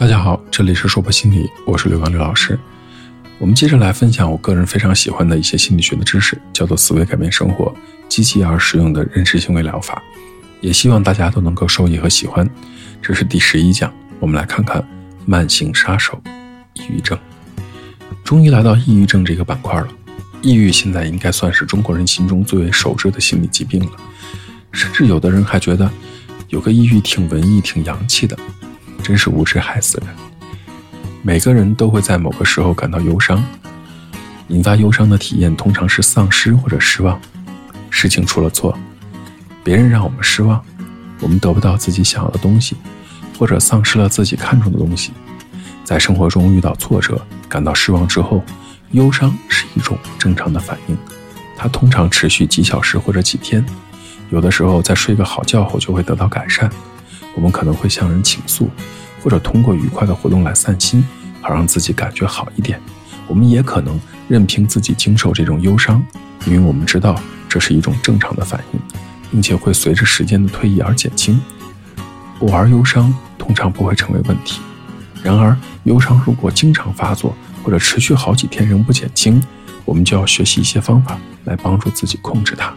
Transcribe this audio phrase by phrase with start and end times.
[0.00, 2.58] 大家好，这里是说破心理，我是刘刚刘老师。
[3.38, 7.70] 我们接着来分享我个人非常喜欢的一些心理学的知识，叫做思维改变生活，
[8.08, 10.02] 积极而实用的认知行为疗法。
[10.62, 12.48] 也希望大家都能够受益和喜欢。
[13.02, 14.82] 这是第十一讲，我们来看看
[15.26, 16.18] 慢性杀手——
[16.72, 17.18] 抑郁症。
[18.24, 19.88] 终于来到抑郁症这个板块了。
[20.40, 23.92] 抑郁现在应该算是中国人心中最为熟知的心理疾病了，
[24.72, 25.90] 甚至有的人还觉得
[26.48, 28.34] 有个抑郁挺文艺、挺洋气的。
[29.10, 30.14] 真是无知害死人。
[31.20, 33.44] 每个人都会在某个时候感到忧伤，
[34.46, 37.20] 引发忧伤的体验通常是丧失或者失望。
[37.90, 38.78] 事情出了错，
[39.64, 40.64] 别人让我们失望，
[41.18, 42.76] 我们得不到自己想要的东西，
[43.36, 45.10] 或者丧失了自己看重的东西。
[45.82, 48.44] 在生活中遇到挫折，感到失望之后，
[48.92, 50.96] 忧伤是一种正常的反应，
[51.56, 53.66] 它通常持续几小时或者几天，
[54.30, 56.70] 有的时候在睡个好觉后就会得到改善。
[57.36, 58.68] 我们可能会向人倾诉，
[59.22, 61.04] 或者通过愉快的活动来散心，
[61.40, 62.80] 好让自己感觉好一点。
[63.26, 66.04] 我们也可能任凭自己经受这种忧伤，
[66.46, 67.14] 因为我们知道
[67.48, 68.80] 这是一种正常的反应，
[69.30, 71.40] 并且会随着时间的推移而减轻。
[72.40, 74.60] 偶尔忧伤通常不会成为问题，
[75.22, 79.40] 然而忧伤如果经常发作或者持续好几天仍不减轻，
[79.84, 82.74] 我们就要学习一些方法来帮助自己控制它。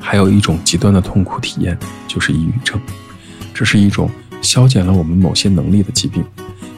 [0.00, 2.80] 还有一种极端的痛苦体验就是抑郁症。
[3.52, 4.10] 这是一种
[4.42, 6.22] 消减了我们某些能力的疾病，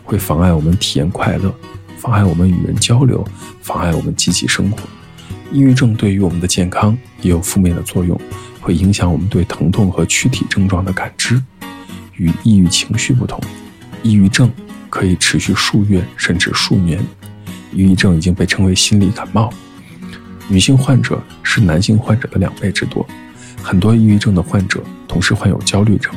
[0.05, 1.53] 会妨碍我们体验快乐，
[1.99, 3.27] 妨碍我们与人交流，
[3.63, 4.79] 妨碍我们积极生活。
[5.51, 8.21] 抑郁症对于我们的健康也有负面的作用，
[8.61, 11.43] 会影响我们对疼痛和躯体症状的感知。
[12.17, 13.41] 与抑郁情绪不同，
[14.03, 14.51] 抑郁症
[14.89, 17.01] 可以持续数月甚至数年。
[17.73, 19.53] 抑郁症已经被称为心理感冒。
[20.49, 23.05] 女性患者是男性患者的两倍之多，
[23.63, 26.15] 很多抑郁症的患者同时患有焦虑症。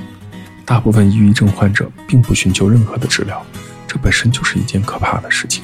[0.68, 3.42] 大部分抑郁症患者并不寻求任何的治疗，
[3.88, 5.64] 这本身就是一件可怕的事情。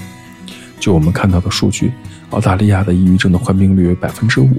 [0.79, 1.91] 就我们看到的数据，
[2.29, 4.49] 澳大利亚的抑郁症的患病率为百分之五，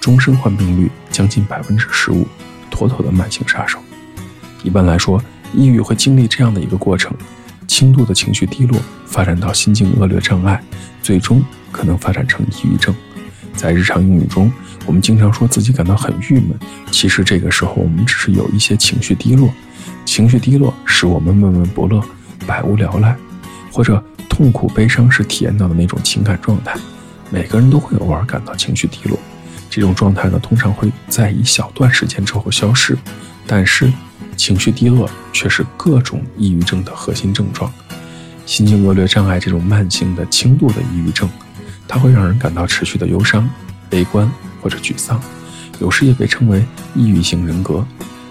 [0.00, 2.24] 终身患病率将近百分之十五，
[2.70, 3.80] 妥妥的慢性杀手。
[4.62, 5.20] 一般来说，
[5.52, 7.12] 抑郁会经历这样的一个过程：
[7.66, 10.62] 轻度的情绪低落，发展到心境恶劣障碍，
[11.02, 12.94] 最终可能发展成抑郁症。
[13.52, 14.52] 在日常英语中，
[14.86, 16.56] 我们经常说自己感到很郁闷，
[16.92, 19.52] 其实这个时候我们只是有一些情绪低落。
[20.08, 22.02] 情绪低落使我们闷闷不乐、
[22.46, 23.14] 百无聊赖，
[23.70, 26.74] 或者痛苦、悲伤时体验到的那种情感状态。
[27.30, 29.18] 每个人都会偶尔感到情绪低落，
[29.68, 32.96] 这种状态呢，通常会在一小段时间之后消失。
[33.46, 33.92] 但是，
[34.34, 37.70] 情绪低落却是各种抑郁症的核心症状。
[38.46, 41.28] 心境恶劣障碍这种慢性的轻度的抑郁症，
[41.86, 43.46] 它会让人感到持续的忧伤、
[43.90, 44.28] 悲观
[44.62, 45.20] 或者沮丧，
[45.80, 46.64] 有时也被称为
[46.94, 47.86] 抑郁型人格，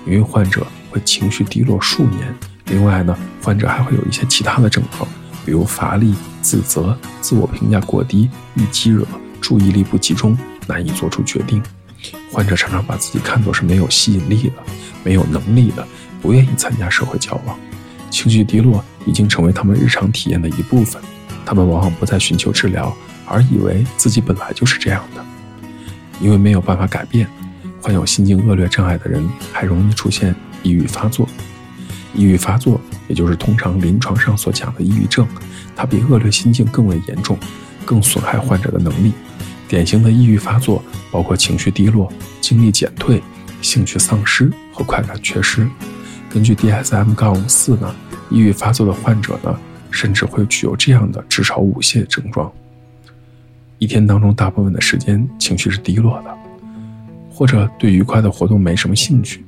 [0.07, 0.65] 因为患者。
[1.01, 2.33] 情绪低落数年。
[2.65, 5.07] 另外呢，患者还会有一些其他的症状，
[5.45, 9.05] 比如乏力、自责、自我评价过低、易激惹、
[9.39, 10.37] 注意力不集中、
[10.67, 11.61] 难以做出决定。
[12.31, 14.55] 患者常常把自己看作是没有吸引力的、
[15.03, 15.87] 没有能力的，
[16.21, 17.57] 不愿意参加社会交往。
[18.09, 21.01] 情绪低落已经成为他们日常体验的一部分。
[21.45, 25.25] 他们往往不再寻求治疗，而以为自己本来就是这样的。
[26.19, 27.27] 因为没有办法改变，
[27.81, 30.35] 患有心境恶劣障碍的人还容易出现。
[30.67, 31.25] 抑郁发作，
[32.13, 35.25] 抑郁发作，也就是通常临床上所讲的抑郁症，
[35.77, 37.37] 它比恶劣心境更为严重，
[37.85, 39.13] 更损害患者的能力。
[39.69, 42.11] 典型的抑郁发作包括情绪低落、
[42.41, 43.23] 精力减退、
[43.61, 45.65] 兴趣丧失和快感缺失。
[46.29, 47.95] 根据 DSM 杠4呢，
[48.29, 49.57] 抑郁发作的患者呢，
[49.89, 52.51] 甚至会具有这样的至少五些症状：
[53.77, 56.37] 一天当中大部分的时间情绪是低落的，
[57.29, 59.45] 或者对愉快的活动没什么兴趣。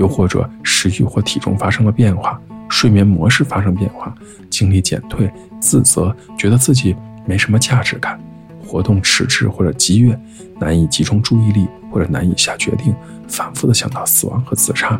[0.00, 2.40] 又或者食欲或体重发生了变化，
[2.70, 4.14] 睡眠模式发生变化，
[4.48, 5.30] 精力减退，
[5.60, 6.96] 自责，觉得自己
[7.26, 8.18] 没什么价值感，
[8.66, 10.18] 活动迟滞或者激越，
[10.58, 12.94] 难以集中注意力或者难以下决定，
[13.28, 14.98] 反复的想到死亡和自杀。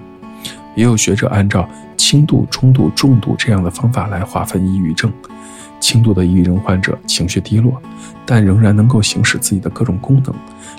[0.76, 5.10] 也有学者按照轻度、中度、重度这样的方法来划分抑郁症。
[5.80, 7.80] 轻度的抑郁症患者情绪低落，
[8.24, 10.34] 但仍然能够行使自己的各种功能，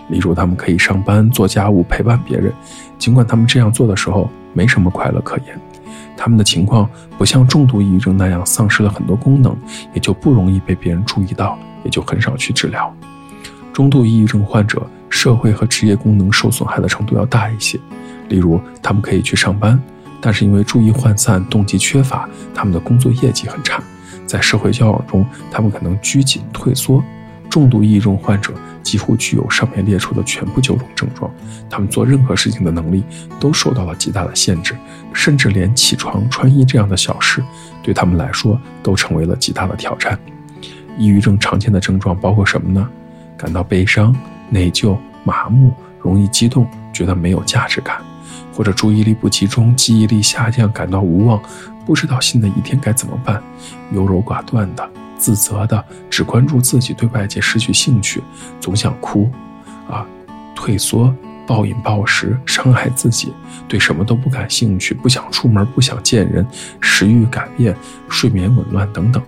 [0.10, 2.54] 例如他们可以上班、做家务、陪伴别人。
[2.98, 5.60] 尽管他们这样做的时候没什么快乐可言，
[6.16, 6.88] 他们的情况
[7.18, 9.58] 不像重度抑郁症那样丧失了很多功能，
[9.94, 12.96] 也就不容易被别人注意到，也就很少去治疗。
[13.74, 17.80] 中度抑郁症患者社会和职业功能受损害的程度要大一些，
[18.30, 19.82] 例如他们可以去上班，
[20.22, 23.82] 但是因为注意涣散、动机缺乏，他们的工作业绩很差。
[24.32, 27.04] 在社会交往中，他们可能拘谨退缩，
[27.50, 31.30] 重度抑郁症患者几乎具有上面列出的全部九种症状，
[31.70, 33.04] 他们做任何事情的能力
[33.42, 34.74] 都受到了极大的限制，
[35.12, 37.44] 甚至连起床、穿衣这样的小事，
[37.84, 40.18] 对他们来说都成为了极大的挑战。
[40.98, 42.88] 抑郁症常见的症状包括什么呢？
[43.38, 44.16] 感到悲伤、
[44.50, 47.98] 内疚、麻木、容易激动、觉得没有价值感，
[48.54, 51.42] 或者注意力不集中、记忆力下降、感到无望，
[51.86, 53.42] 不知道新的一天该怎么办，
[53.92, 54.90] 优柔寡断的。
[55.18, 58.24] 自责的，只关注自己，对外界失去兴趣，
[58.60, 59.30] 总想哭，
[59.88, 60.04] 啊，
[60.56, 61.14] 退缩，
[61.46, 63.32] 暴饮暴食，伤害自己，
[63.68, 66.44] 对什么都不感兴趣，不想出门，不想见人，
[66.80, 67.76] 食欲改变，
[68.10, 69.22] 睡眠紊乱等等。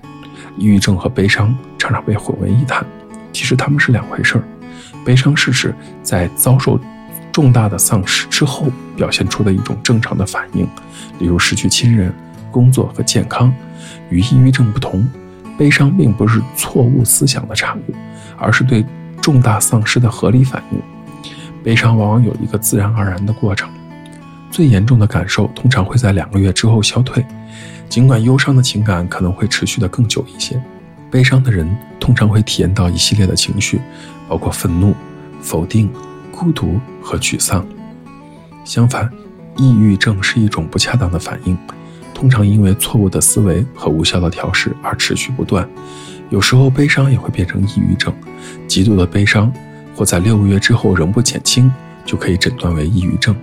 [0.58, 2.84] 抑郁症和悲伤常常被混为一谈，
[3.32, 4.44] 其实他们是两回事儿。
[5.06, 6.80] 悲伤是指在遭受
[7.32, 10.68] 重大的丧失之后表现出的一种正常的反应，
[11.20, 12.12] 例如失去亲人、
[12.54, 13.54] 工作和健康。
[14.10, 15.06] 与抑郁症不同。
[15.56, 17.94] 悲伤并不是错误思想的产物，
[18.40, 18.84] 而是对
[19.22, 20.80] 重大丧失的合理反应。
[21.64, 23.70] 悲伤往往有一个自然而然的过程，
[24.50, 27.24] 最严重的感受通常会在两个月之后消退，
[27.88, 30.60] 尽管忧伤的情感可能会持续的更久一些。
[31.12, 31.70] 悲伤的人
[32.00, 33.80] 通常会体验到一系列的情绪，
[34.28, 34.96] 包括愤怒、
[35.40, 35.88] 否定、
[36.32, 37.64] 孤独和沮丧。
[38.66, 39.08] 相反，
[39.56, 41.56] 抑郁症是一种不恰当的反应。
[42.24, 45.68] 通常因为错误的思维和无效的调试而持续不断，
[46.30, 48.14] 有时候悲伤也会变成抑郁症。
[48.66, 49.52] 极度的悲伤
[49.94, 51.70] 或在六个月之后仍不减轻，
[52.06, 53.36] 就可以诊断为抑郁症。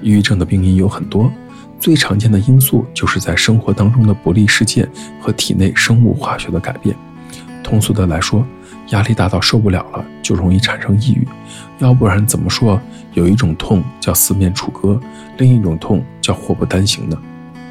[0.00, 1.30] 抑郁症的病因有很多，
[1.78, 4.88] 最常见的因素就是在生活当中的不利事件
[5.20, 6.96] 和体内生物化学的改变。
[7.62, 8.42] 通俗的来说，
[8.92, 11.28] 压力大到受不了了，就容易产生抑郁。
[11.80, 12.80] 要不然怎么说
[13.12, 14.98] 有一种痛叫四面楚歌，
[15.36, 17.18] 另一种痛叫祸不单行呢？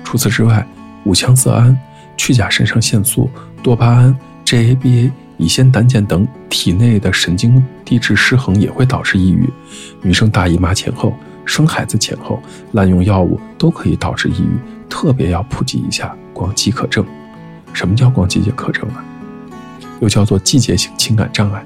[0.05, 0.65] 除此之外，
[1.03, 1.77] 五羟色胺、
[2.15, 3.29] 去甲肾上腺素、
[3.61, 4.15] 多巴胺、
[4.45, 9.49] GABA、乙酰胆碱等体内的神经递质失衡也会导致抑郁。
[10.01, 11.13] 女生大姨妈前后、
[11.43, 12.41] 生孩子前后
[12.71, 14.57] 滥用药物都可以导致抑郁，
[14.87, 17.05] 特别要普及一下光饥渴症。
[17.73, 19.03] 什么叫光饥渴症呢？
[19.99, 21.65] 又叫做季节性情感障碍。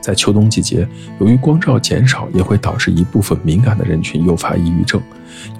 [0.00, 0.86] 在秋冬季节，
[1.18, 5.02] 由于光照减少，也会导致一部分敏感的人群诱发抑郁症，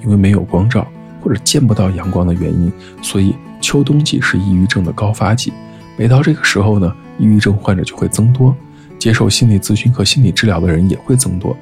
[0.02, 0.86] 因为没有光照。
[1.20, 2.72] 或者见不到阳光的原因，
[3.02, 5.52] 所以秋冬季是抑郁症的高发季。
[5.96, 8.54] 每到这个时候呢，抑郁症患者就会增多，
[8.98, 11.56] 接受心理咨询和心理治疗的人也会增多。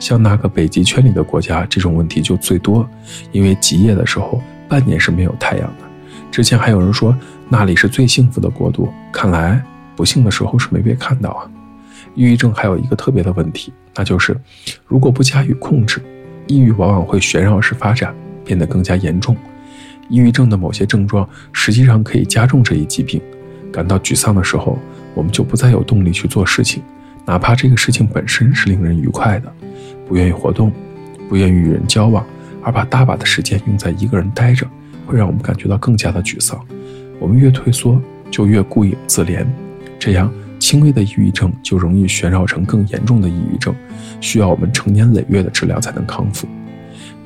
[0.00, 2.88] 像那个北极圈里的国家，这种问题就最多，
[3.30, 5.84] 因为极夜的时候半年是没有太阳的。
[6.30, 7.14] 之前还有人说
[7.48, 9.62] 那里是最幸福的国度，看来
[9.94, 11.46] 不幸的时候是没被看到啊。
[12.14, 14.36] 抑郁症还有一个特别的问题，那就是
[14.86, 16.02] 如果不加以控制，
[16.46, 18.14] 抑郁往往会旋绕式发展。
[18.44, 19.36] 变得更加严重，
[20.08, 23.20] 抑郁症的某些症状实际上可以加重这一疾病。
[23.72, 24.78] 感到沮丧的时候，
[25.14, 26.82] 我们就不再有动力去做事情，
[27.24, 29.52] 哪怕这个事情本身是令人愉快的。
[30.06, 30.70] 不愿意活动，
[31.28, 32.24] 不愿意与人交往，
[32.62, 34.66] 而把大把的时间用在一个人待着，
[35.06, 36.60] 会让我们感觉到更加的沮丧。
[37.18, 38.00] 我们越退缩，
[38.30, 39.44] 就越顾影自怜，
[39.98, 43.74] 这样轻微的抑郁症就容易旋绕成更严重的抑郁症，
[44.20, 46.46] 需要我们成年累月的治疗才能康复。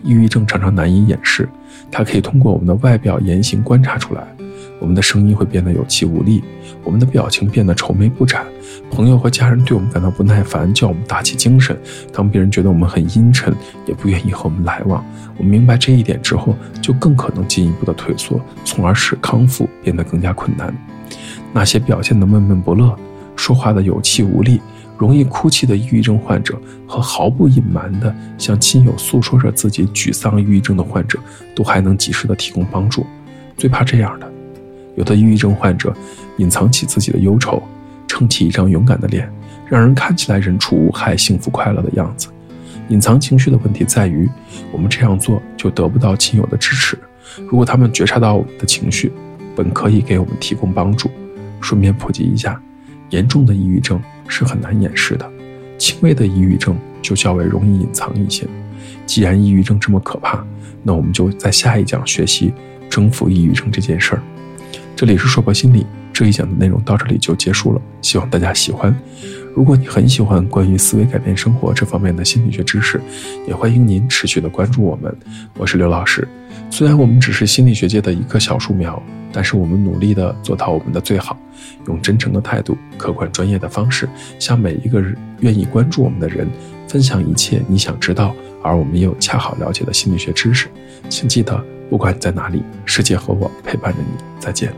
[0.03, 1.49] 抑郁症常常难以掩饰，
[1.91, 4.23] 它可以通过我们的外表言行观察出来。
[4.81, 6.43] 我们的声音会变得有气无力，
[6.85, 8.47] 我们的表情变得愁眉不展，
[8.93, 11.77] 朋友和家人对我们感到不耐烦，叫我们打起精神。
[12.13, 13.53] 当别人觉得我们很阴沉，
[13.87, 15.05] 也不愿意和我们来往。
[15.37, 20.73] 我们明白这一点之后，就更可能进一步的退缩，从而使康复变得更加困难。
[21.53, 22.97] 那些表现的闷闷不乐，
[23.35, 24.61] 说话的有气无力。
[24.99, 31.19] 容易哭泣的抑郁症患者和毫不隐瞒的向亲友诉说着自己沮丧抑郁症的患者，
[31.55, 33.07] 都还能及时的提供帮助。
[33.57, 34.31] 最怕这样的，
[34.97, 35.95] 有的抑郁症患者
[36.39, 37.63] 隐藏起自己的忧愁，
[38.09, 39.33] 撑起一张勇敢的脸，
[39.69, 42.29] 让人看起来人畜无害、幸福快乐的样子。
[42.89, 44.29] 隐藏情绪的问题在于，
[44.73, 46.99] 我们这样做就得不到亲友的支持。
[47.49, 49.13] 如果他们觉察到我们的情绪，
[49.55, 51.11] 本可以给我们提供帮助。
[51.61, 52.61] 顺便普及一下，
[53.11, 54.01] 严重的抑郁症。
[54.29, 55.29] 是很难掩饰的，
[55.77, 58.47] 轻微的抑郁症就较为容易隐藏一些。
[59.07, 60.45] 既然抑郁症这么可怕，
[60.83, 62.53] 那我们就在下一讲学习
[62.89, 64.23] 征服抑郁症这件事儿。
[64.95, 68.95] 这里是硕博心理，这一讲的内容到这里就结束了，希望大家喜欢。
[69.59, 73.01] 如果你很喜欢关于思维改变生活这方面的心理学知识，
[73.45, 75.13] 也欢迎您持续的关注我们。
[75.57, 76.29] 我是刘老师，
[76.71, 79.03] 虽然我们只是心理学界的一棵小树苗。
[79.33, 81.37] 但是我们努力的做到我们的最好，
[81.89, 85.03] 用真诚的态度、客观专业的方式，向每一个
[85.41, 86.49] 愿意关注我们的人
[86.87, 90.69] 分享一切你想知道而我们又恰好了解的心理学知识。
[91.09, 91.61] 请记得，
[91.91, 94.25] 不管你在哪里，世界和我陪伴着你。
[94.39, 94.73] 再见。